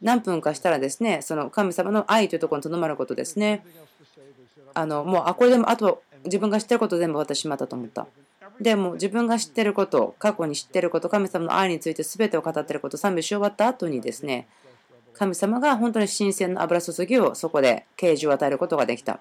[0.00, 3.64] 何分かしたらですねその神様の愛というところにとどまることですね
[4.74, 8.06] あのもうあこれでもあと自分が知ってること全部私しまったと思った
[8.60, 14.46] でも自分が知ってること過去に知ってること神様の愛について全てを語ってること賛美し終わった後にですね
[15.14, 19.20] 神様が本当に新鮮な油注ぎをそこで啓示を与えることができた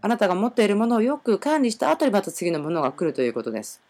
[0.00, 3.80] あなたが持っているものをよく管理した後にまた次のものが来るということです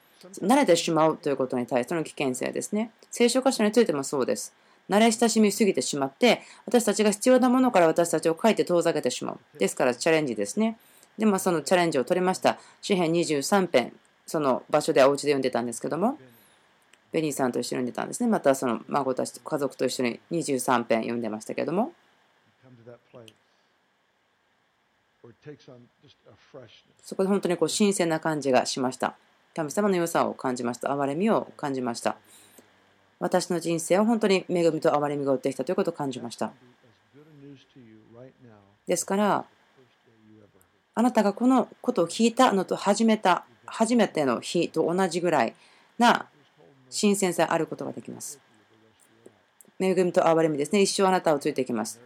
[0.41, 2.91] 慣れてしまうということに対しての危険性ですね。
[3.11, 4.53] 聖書箇所についてもそうです。
[4.89, 9.59] 慣れ親しみすぎてしまって、私たちが必要なものから私たちを書いて遠ざけてしまう。
[9.59, 10.77] ですからチャレンジですね。
[11.19, 12.59] で、まあ、そのチャレンジを取りました。
[12.81, 13.93] 詩編23編、
[14.27, 16.19] その場所でお家で読んでたんですけども、
[17.13, 18.29] ベニーさんと一緒に読んでたんですね。
[18.29, 21.93] またその孫たちと、家族と一緒に23編読んでましたけども。
[27.03, 29.17] そこで本当にこう新鮮な感じがしました。
[29.55, 30.89] 神様の良さを感じました。
[30.89, 32.17] 憐れみを感じました。
[33.19, 36.53] 私の人生は本当に恵みと憐れみが追ってきたということを感じました。
[38.87, 39.45] ですから、
[40.95, 45.55] あなたがこのことを聞いたのと始めた、初めての日と同じぐらい
[45.99, 46.27] な
[46.91, 48.39] 新鮮さあることができます。
[49.81, 50.83] 恵みと憐れみですね。
[50.83, 52.01] 一生あなたをついていきます。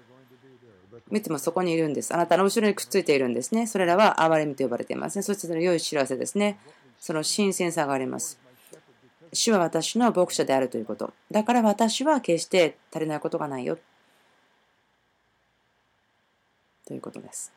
[1.13, 2.15] いつもそこにいるんです。
[2.15, 3.67] あなたの後ろにくっついているんですね。
[3.67, 5.23] それらは憐れみと呼ばれていますね。
[5.23, 6.59] そしてその良い知らせですね。
[6.99, 8.39] その新鮮さがあります。
[9.33, 11.13] 主は私の牧者であるということ。
[11.31, 13.79] だから私は決して足りないことがないよ。
[16.87, 17.53] ということです。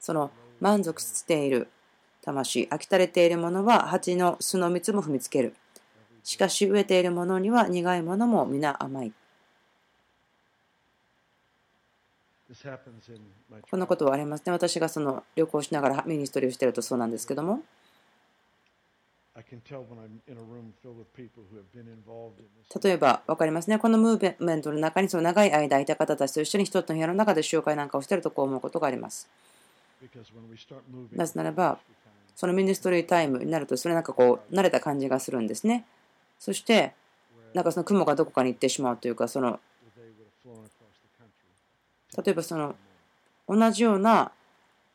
[0.00, 1.68] その満足している
[2.22, 5.54] 魂、飽き足れているものは蜂の巣の蜜も踏みつける。
[6.22, 9.12] しかし飢えているものには苦いものも皆甘い。
[13.70, 14.52] こんなことはありますね。
[14.52, 17.60] 私がその旅行しながら ministry をしているとそうなんですけども、
[22.84, 23.78] 例えば分かりますね。
[23.78, 29.28] このムーブメントの中にその長い間いた方たちと一緒に一つの部屋の中で集会なんかをしているとこう思うことがあります。
[31.16, 31.78] なぜならば
[32.36, 35.84] その ministry time になるとそれなんかこう慣れた感じがするんですね。
[36.38, 36.94] そして
[37.54, 39.58] なんかその雲がどこかに行ってしまうというかその
[42.22, 42.76] 例えばその
[43.48, 44.30] 同じような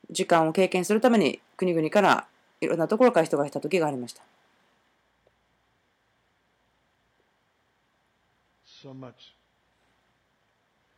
[0.10, 2.28] 時間を経験するために国々から
[2.62, 4.22] いろんなところから人が来た時がありました。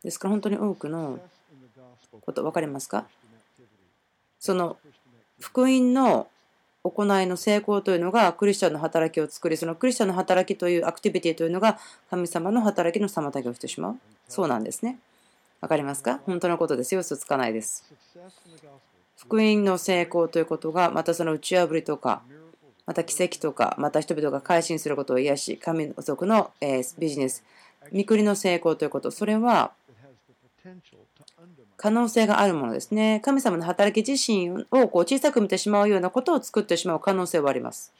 [0.04, 1.18] ですから本当に多くの
[2.20, 3.06] こと分かりますか？
[4.38, 4.76] その
[5.40, 6.28] 福音の
[6.84, 11.78] 行いの成功というのがクリスチャンの働きを作りそのクリスチャンの働きというアクティビティというのが
[12.10, 13.96] 神様の働きの妨げをしてしまう。
[14.28, 14.98] そうなんですね。
[15.60, 16.20] 分かりますか？
[16.26, 17.00] 本当のことですよ。
[17.00, 17.84] 嘘つかないです
[19.24, 22.22] 福音の成功ということがまたその打ち破りとか
[22.86, 26.50] また奇跡とかまた人々が改心することを癒し神の族の
[26.98, 27.44] ビジネス
[27.94, 29.10] 御国の成功ということ。
[29.10, 29.72] それは
[31.76, 33.20] 可能性があるものですね。
[33.24, 37.92] 神様の働き自身をこう小さく見てしまうようなことを作ってしまう可能性はあります。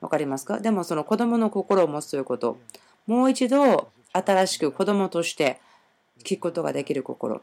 [0.00, 0.58] わかりますか？
[0.58, 2.58] でもその子供の心を持つということ。
[3.06, 5.60] もう一度新しく子供として
[6.24, 7.42] 聞くことができる心。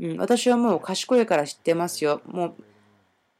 [0.00, 2.22] うん、私はもう賢いから知ってますよ。
[2.26, 2.54] もう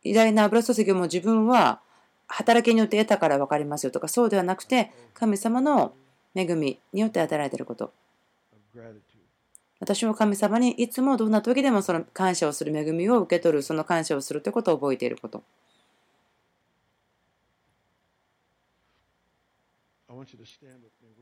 [0.05, 1.81] 偉大な油注ぎをも自分は
[2.27, 5.95] 働きによって得たから分かりますよとかそうではなくて神様の
[6.35, 7.93] 恵みによって与えられていること。
[9.81, 15.43] 私は神様にいつもどんな時でもその感謝をする恵みを受け取るその感謝をするということを覚えていること。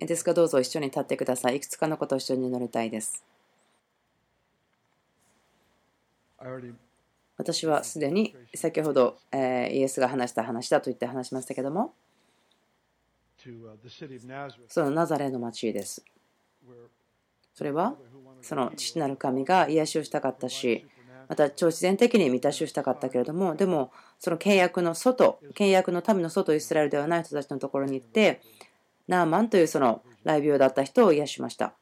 [0.00, 0.32] ですか？
[0.32, 1.56] らどうぞ一緒に立ってください。
[1.56, 3.24] いくつかのことを一緒に祈りたいです。
[7.36, 11.92] 私はすでに先ほど、えイエスが話した話だと言って話しましたけども
[14.68, 16.04] そのナザレの町です。
[17.54, 17.96] それは
[18.40, 20.86] その父なる神が癒しをしたかったし
[21.28, 28.40] また超自然的に満たしをしたかったけれどもでもその契約の外契約の民の外イスラエルではない人たちのところに行って
[29.08, 31.74] ナーマンというその雷病だった人を癒しました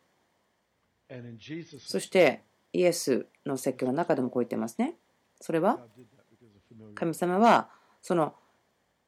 [1.79, 2.43] そして
[2.77, 4.97] イエスの説教の中でもこう言ってますね。
[5.41, 5.81] それは
[6.95, 7.71] 神様は
[8.03, 8.35] その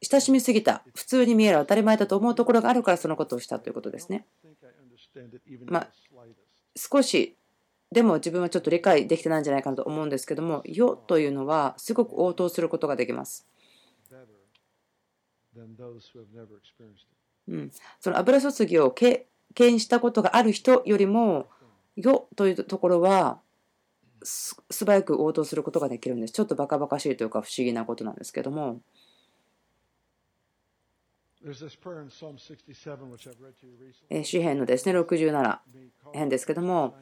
[0.00, 4.26] 親しみすぎた普通に見える当たり前だと思うところがあるからそのことをしたということですね。
[5.66, 5.88] まあ、
[6.76, 7.36] 少し
[7.92, 13.46] でも自分はちょっと理解できてないんじゃないかなと思うんですけども「世」というのはすごく応答することができます。
[17.48, 21.48] うん、その油注ぎを経験したことがある人よりも
[21.96, 23.40] 「世」というところは
[24.22, 26.32] 素早く応答することができるんです。
[26.32, 28.80] ちょっとバカバカしいというか不思議なことなんですけども。
[34.24, 35.58] 詩篇のですね67
[36.12, 36.96] 編ですけども、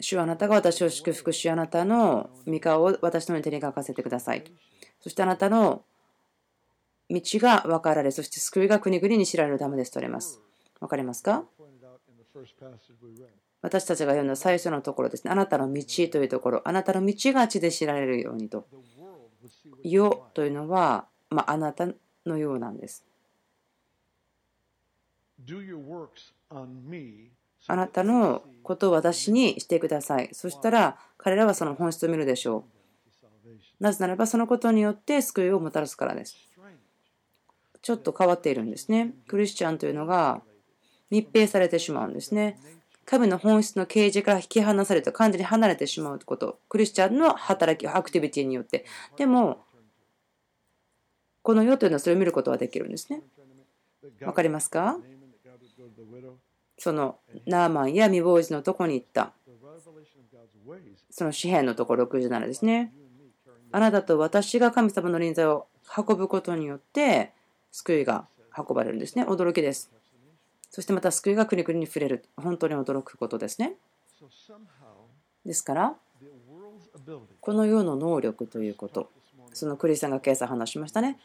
[0.00, 4.44] 主はあなたが私を祝福し、あなたの御顔を私の手に書かせてください。
[5.00, 5.84] そしてあなたの
[7.08, 10.40] 道が分かられ、そして救いが国々に知られるためですとあります。
[10.80, 11.44] 分かりますか？
[13.64, 15.30] 私たちが読んだ最初のところですね。
[15.30, 18.66] あなたの道というところ、あなたの道が地で知られるようにと。
[19.82, 21.88] 世というのは、まあ、あなた
[22.26, 23.06] のようなんです。
[27.66, 30.28] あなたのことを私にしてください。
[30.32, 32.66] そしたら彼らはその本質を見るでしょ
[33.80, 33.82] う。
[33.82, 36.36] なぜならばそのことによって救いをもたらすからです。
[37.80, 39.14] ちょっと変わっているんですね。
[39.26, 40.42] クリスチャンというのが
[41.08, 42.58] 密閉されてしまうんですね。
[43.04, 48.84] 神の本質の啓示から引き離されて完全に離れてしまうこと、クリスチャンの働き、アクティビティによって。
[49.16, 49.64] でも、
[51.42, 53.22] この世というのはそれを見ることはできるんですね。
[54.22, 54.98] わかりますか？
[56.78, 59.32] そのナーマンや未亡人のとこに行った。
[61.10, 62.92] その詩篇のところ67ですね。
[63.70, 67.32] あなたと私が神様の臨在を運ぶことによって
[67.70, 68.26] 救いが
[68.56, 69.24] 運ばれるんですね。
[69.24, 69.90] 驚きです。
[70.74, 72.24] そしてまた救いが国々に触れる。
[72.36, 73.76] 本当に驚くことですね。
[75.46, 75.94] ですから、
[77.40, 79.08] この世の能力ということ、
[79.52, 81.20] そのクリスさんが今朝話しましたね。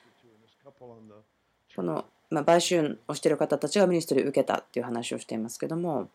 [1.76, 6.10] この、ま買収をしている方たちがミニストリーを受けたっていう話をしていますけども、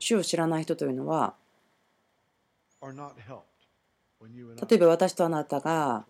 [0.00, 1.34] 主を知らない人というのは、
[2.82, 2.88] 例
[4.72, 6.06] えば私とあなたが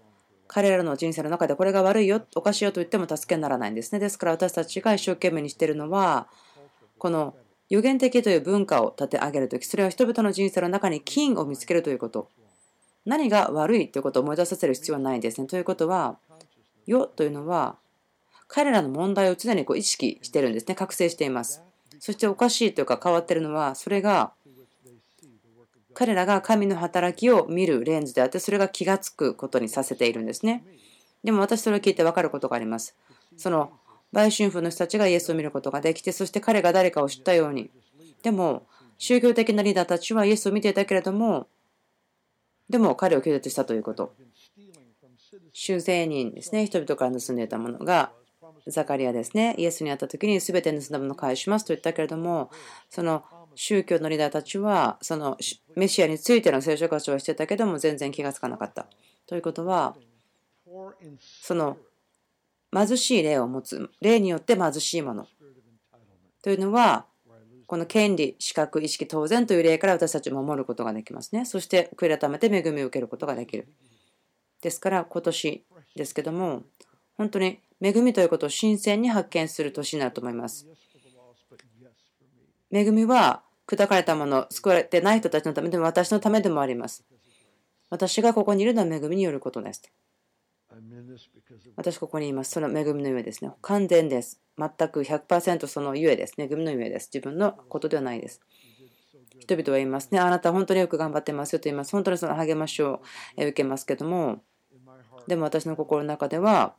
[0.46, 3.98] 彼らの人生の中でこれが悪いよ、おかしいよと言っても助けにならないんですね。
[3.98, 6.28] ですから私たちが一生懸命にしているのは、
[6.98, 7.34] この
[7.68, 12.28] 予言的という文化を立て上げるとき、それは人々の人生の中に金を見つけるということ。
[13.04, 15.46] 何が悪いということを思い出させる必要はないんですね。
[15.46, 16.18] ということは、
[16.86, 17.76] 世というのは
[18.48, 21.62] 彼らの問題を常にこう意識してるんですね覚醒しています
[21.98, 24.32] そしておかしいというか変わってるのはそれが
[25.94, 30.64] 彼らが神の働きを見るレンズであってそれが気がつくことにさせているんですね。
[31.22, 32.94] でも私それを聞いて分かることがあります。
[33.36, 33.72] その
[34.12, 37.70] 売春婦の人たちがイエスを見ることができてそして彼が誰かを知ったように。
[38.22, 38.66] でも
[38.98, 41.46] 宗教的なリーダーたちはイエスを見ていたけれども
[42.68, 44.14] でも彼を拒絶したということ。
[45.52, 46.66] 修正人ですね。
[46.66, 48.12] 人々から盗んでいたものが
[48.66, 49.54] ザカリアですね。
[49.58, 52.50] イエスに会った時に全て盗んだものを返しますと言ったけれども
[52.88, 53.24] その
[53.54, 55.36] 宗教のリーダーたちはその
[55.76, 58.86] メシアについての聖書活動をしてたけども全然気がつかなかった
[59.26, 59.96] ということは
[61.42, 61.76] その
[62.72, 65.26] 貧しい霊を持つ霊によって貧しいもの
[66.42, 67.06] というのは
[67.66, 71.44] この権利、資格、意識、当然という例から私たちを守ることができますね。
[71.44, 73.68] そして悔い改めて恵みを受けることができる。
[74.60, 75.64] ですから今年
[75.96, 76.62] ですけども、
[77.16, 80.66] 本当に恵みということを新鮮に発見する年になると思います。
[82.70, 87.04] 恵みは砕かれたもの、救われてない人たちのためでも私のためでもあります。
[87.90, 89.82] 私がここにいるのは恵みによることです。
[91.76, 92.50] 私ここにいます。
[92.50, 93.52] その恵みのゆえですね。
[93.62, 94.40] 完全です。
[94.58, 96.34] 全く100%そのゆえです。
[96.36, 97.10] 恵みのゆえです。
[97.12, 98.40] 自分のことではないです。
[99.38, 100.18] 人々は言いますね。
[100.18, 101.92] あなた本当によく頑張ってますよと言います。
[101.92, 103.02] 本当にその励ましを
[103.36, 104.42] 受けますけども、
[105.26, 106.74] でも私の心の中では、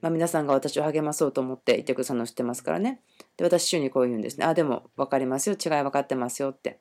[0.00, 3.00] まあ、皆さんが私を励まそうと思っていてくださるのを知ってますからね。
[3.36, 4.46] で、私、主にこう言うんですね。
[4.46, 5.54] あ、でも分かりますよ。
[5.54, 6.80] 違い分かってますよって。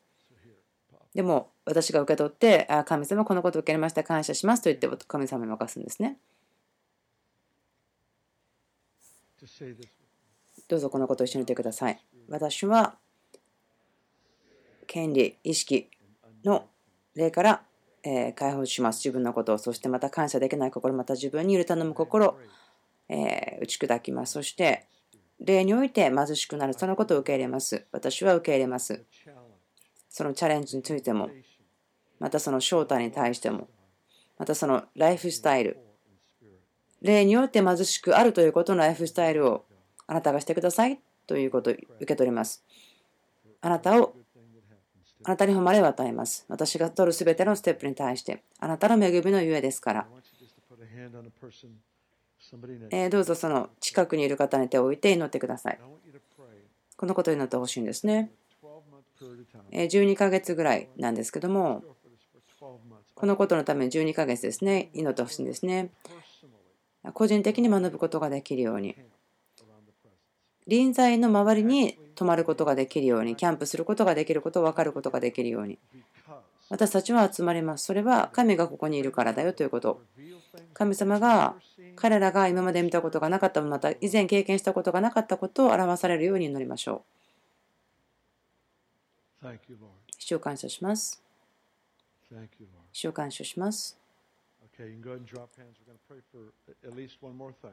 [1.16, 6.18] でも私が受け取ってあ神様このことを受け入れました感謝しますと言って神様に任すんですね
[10.68, 12.96] どうぞこのことを一緒に言ってください私は
[14.88, 15.90] 権利意識
[16.44, 16.68] の
[17.16, 17.62] 例から
[18.04, 22.38] え解放します自分のことをそしてまた感謝できない心また自分に許頼む心
[23.10, 24.88] え打ち砕きますそして
[25.40, 29.04] 例において貧しくなるそのことを受け入れます私は受け入れます
[30.16, 31.30] そのチャレンジについても、
[32.20, 33.68] またその正体に対しても、
[34.40, 35.78] またそのライフスタイル、
[37.02, 39.66] 例によって貧しくあるということのライフスタイルを
[40.08, 42.64] あなたがしてくださいということを受け取ります。
[43.60, 44.14] あなたを、
[45.26, 46.46] あなたに誉れを与えます。
[46.48, 50.08] 私が取るすべてのステップに対して、あなたの恵みのゆえですから。
[52.92, 55.80] えどうぞその近くにいる方に手を置いて祈ってください。
[56.98, 58.32] このことになってほしいんですね。
[59.72, 61.84] 12ヶ月ぐらいなんですけども、
[63.16, 65.90] このことのために12ヶ月ですね、祈ってほしいんですね。
[67.14, 68.96] 個人的に学ぶことができるように、
[70.68, 75.80] 臨在の周りに泊まることができるように、キャンプすることができることを分かることができるように、
[76.70, 77.86] 私たちは集まります。
[77.86, 80.02] それは神がここにいるからだよということ。
[80.74, 81.56] 神様が
[81.96, 87.04] 彼らが今まで見たことがなかった、また以前経験したことがなかったことを表されるように祈りましょ
[89.44, 89.48] う。
[90.18, 91.22] 主を感謝します。
[92.92, 93.98] 主を感謝します。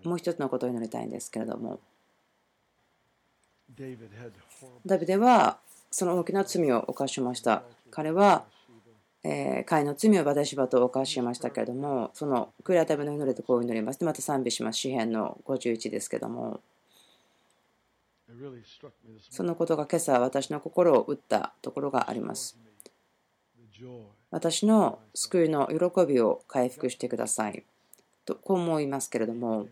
[0.04, 1.80] もう一つのことを祈りたいんですけれども、
[4.84, 5.58] ダビデは
[5.90, 7.62] その大きな罪を犯しました。
[7.90, 8.44] 彼は、
[9.24, 14.00] えー、会の罪をバデシバと犯しましたけれども、その悔い改めの祈りとこう祈ります。
[14.00, 14.78] で、また賛美します。
[14.80, 16.60] 詩篇の51ですけども、
[19.30, 22.58] そのことが今朝私の心を打ったところがあります。
[24.30, 27.64] 私の救いの喜びを回復してください。
[28.24, 29.68] とこう思いますけれども、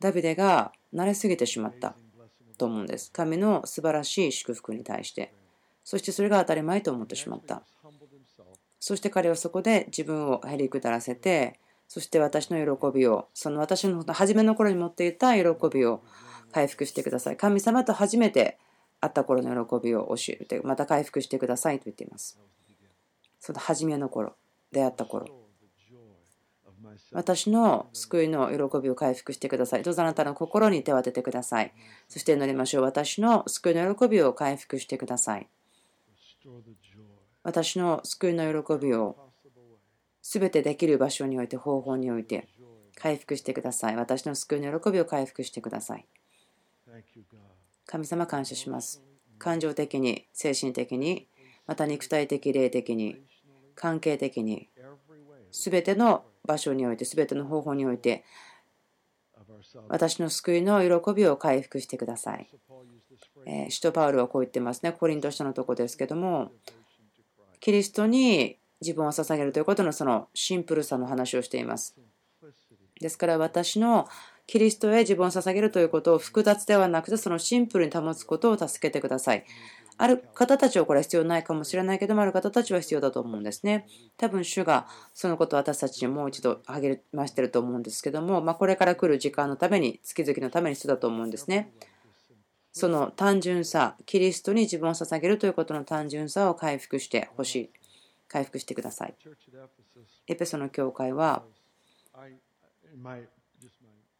[0.00, 1.94] ダビデが慣れすぎてしまった
[2.58, 3.10] と思うんです。
[3.12, 5.32] 神の素晴らしい祝福に対して。
[5.84, 7.62] そしてそれが当たり前と思ってしまった。
[8.80, 16.02] そして彼はそこで自分をへりくだらせて、そして私の喜びを、その私の初めの頃に持っていた喜びを
[16.52, 17.36] 回復してください。
[17.36, 18.58] 神様と初めて
[19.00, 22.40] 会った頃の喜びを教えて、また回復してくださいと言っています。
[23.38, 24.34] その初めの頃、
[24.72, 25.26] 出会った頃。
[27.12, 29.82] 私の救いの喜びを回復してください。
[29.82, 31.72] どうぞあなたの心に手を当ててください。
[32.08, 32.84] そして祈りましょう。
[32.84, 35.48] 私の救いの喜びを回復してください。
[37.42, 39.16] 私の救いの喜びを
[40.22, 42.48] 全てできる場所において、方法において
[42.94, 43.96] 回復してください。
[43.96, 46.06] 私の救いの喜びを回復してください。
[47.86, 49.02] 神様感謝します。
[49.38, 51.26] 感情的に、精神的に、
[51.66, 53.16] また肉体的、霊的に、
[53.74, 54.68] 関係的に、
[55.50, 58.24] すべての場所において、すべての方法において、
[59.88, 62.48] 私の救いの喜びを回復してください。
[63.46, 64.92] えー、使徒パウルはこう言ってますね。
[64.92, 66.52] コリント書のとこですけども、
[67.60, 71.94] キリストに自分を捧げるということのそのシンプルさの話をしています。
[73.00, 74.08] ですから私の
[74.46, 79.44] キリストへ自分を捧げるということを複雑ではなくてそのシンプルに保つことを助けてください。
[79.96, 83.86] ある方たちはこれは必要ないかもしれないけども、ある方たちは必要だと思うんですね。
[84.16, 91.74] 多分主がそのことを私たちにもう一度励ましてると思うんですけども、まあ、これから来る時間のために、月々のために必要だと思うんですね。
[92.72, 97.70] その単純さ、キリストに自分を捧げるということの単純さを回復してほしい。
[98.28, 99.14] 回復してください。
[100.28, 101.42] エペソの教会は、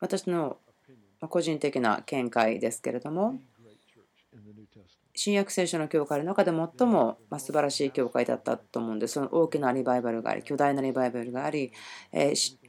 [0.00, 0.58] 私の
[1.28, 3.38] 個人的な見解ですけれども、
[5.14, 9.14] 新約聖書の教会の中で最も素晴らしい教会だったと思うんです。
[9.14, 11.72] その大きなリバイバルがあり、巨大なリバイバルがあり、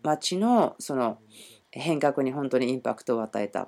[0.04, 1.18] 町のその
[1.72, 3.68] 変革に本当にインパクトを与えた。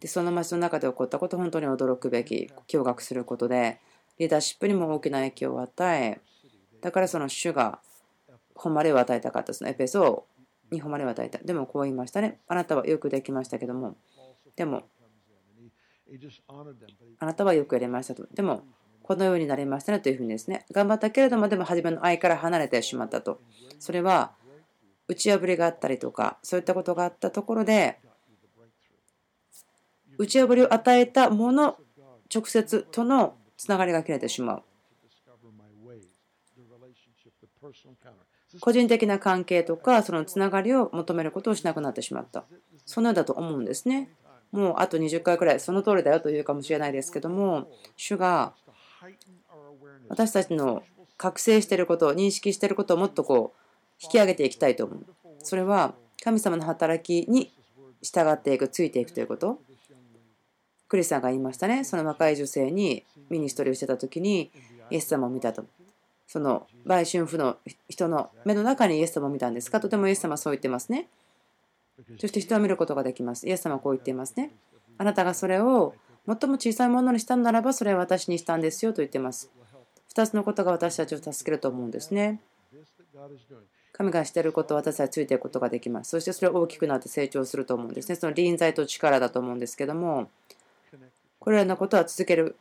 [0.00, 3.80] でその町の中で起こったこと、本当に驚くべき、驚愕することで、
[4.18, 6.20] リーダーシップにも大きな影響を与え、
[6.80, 7.80] だからその主が
[8.54, 10.26] 誉れを与えたかった、そのエペソ
[10.70, 11.38] に誉れを与えた。
[11.38, 12.40] でもこう言いましたね。
[12.48, 13.96] あなたはよくできましたけども、
[14.56, 14.82] でも
[17.18, 18.26] あなたはよくやりましたと。
[18.34, 18.64] でも、
[19.02, 23.40] このようになりましたねというふうにですね、頑張ったけれども、でも初めの愛から離れてしまったと。
[23.78, 24.32] それは、
[25.08, 27.98] 打ち破りがあったりとか、そういったことがあったところで、
[30.18, 31.76] 打ち破りを与えたもの、
[32.34, 34.62] 直接とのつながりが切れてしまう。
[38.60, 42.44] 個人的な関係とか、そのつながりを求めることをしなくなってしまった。
[42.84, 44.10] そのようだと思うんですね。
[44.52, 48.52] もうあと20回くらいその通りだよというかもしれないですけども主が
[50.08, 50.82] 私たちの
[51.16, 53.58] 覚醒していること認識していることをもっとこう
[54.02, 55.06] 引き上げていきたいと思う
[55.38, 57.50] それは神様の働きに
[58.02, 59.58] 従っていくついていくということ
[60.92, 64.50] クリスさんが言いましたねその若い女性にミニストリーをしてた時に
[64.90, 65.64] イエス様を見たと
[66.26, 67.56] その売春婦の
[67.88, 69.80] 人の目の中にイエス様を見たんですか？
[69.80, 71.08] とてもイエス様はそう言ってますね
[72.18, 73.46] そして人は見ることができます。
[73.46, 74.50] イエス様はこう言っていますね。
[74.98, 75.94] あなたがそれを
[76.26, 79.50] 最も小さいものにしたならば、それは私にしたんですよと言ってます。
[80.14, 82.40] 2つのことが私たちを助けると思うんですね。
[83.92, 86.10] 神がしていることを私たちはついていくことができます。
[86.10, 88.16] そしてそれは大きくなって成長すると思うんですね。
[88.16, 90.28] その臨在と力だと思うんですけども、
[91.42, 92.54] これらのことは続ける、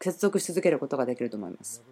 [0.00, 1.82] 接続し続けることができると思います。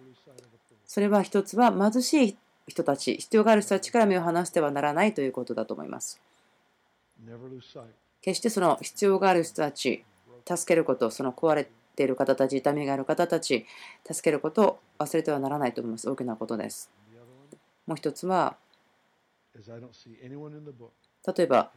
[0.85, 2.37] それは一つは貧しい
[2.69, 6.21] 人たち、必要がある人たちから目を離してはならないということだと思います。
[8.21, 10.05] 決してその必要がある人たち、
[10.47, 11.67] 助けること、その壊れ
[11.97, 13.65] ている方たち、痛みがある方たち、
[14.09, 16.09] 助けることを忘れてはならないと思います。
[16.09, 16.89] 大きなことです。
[17.85, 18.55] もう一つは、
[19.53, 21.71] 例えば、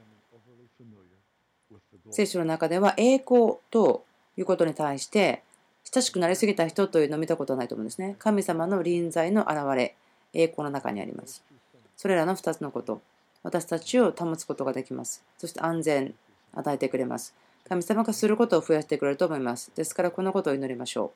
[2.13, 4.05] 聖書の中では栄光と
[4.41, 5.43] いうことに対して
[5.93, 8.17] 親しくなりすぎた人というのを見たことはないと思うんですね。
[8.19, 9.97] 神様の臨在の現れ、
[10.33, 11.43] 栄光の中にあります。
[11.97, 13.01] それらの2つのこと。
[13.43, 15.25] 私たちを保つことができます。
[15.39, 16.15] そして安全
[16.53, 17.35] 与えてくれます。
[17.69, 19.73] 神様がすることを増やしてくれると思います。
[19.75, 21.13] ですからこのことを祈りましょ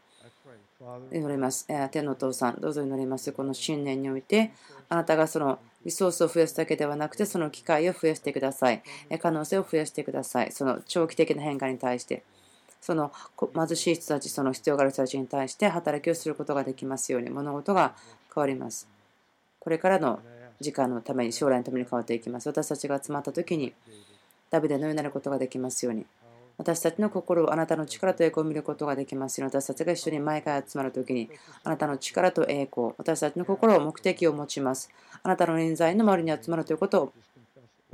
[0.80, 1.16] う。
[1.16, 1.66] 祈ります。
[1.90, 3.32] 天のお父さん、どうぞ祈ります。
[3.32, 4.52] この新年において、
[4.88, 8.82] あなたがそのリソースを増やすだけではなくて、その機会を増やしてください。
[9.20, 10.52] 可能性を増やしてください。
[10.52, 12.22] その長期的な変化に対して、
[12.84, 13.10] その
[13.54, 17.94] 貧しい人たち、その必要がある人たちに対して働きをすることができますように、物事が
[18.34, 18.86] 変わります。
[19.58, 20.20] これからの
[20.60, 22.46] 時間のために将来のために変わっていきます。
[22.46, 23.72] 私たちが集まった時に
[24.50, 26.04] ダビデのようになることができますように。
[26.58, 29.56] 私たちの心をあなたの力と栄光を見ることができますように。
[29.58, 31.30] 私たちが一緒に毎回集まるときに
[31.64, 32.88] あなたの力と栄光。
[32.98, 34.90] 私たちの心を目的を持ちます。
[35.22, 37.12] あなたの臨在の周りに集まるということを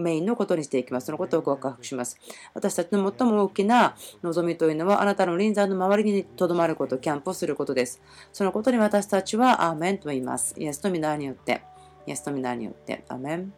[0.00, 1.06] メインのことにしていきます。
[1.06, 2.18] そのことをご告白します。
[2.54, 8.00] 私たちの最も大きな望みというのは、あなたの臨在の周りにとどまること、キャンプをすることです。
[8.32, 10.54] そのことに私たちは、アーメンと言います。
[10.58, 11.62] イエスの皆によって。
[12.06, 13.04] イエスの皆によって。
[13.08, 13.52] アメン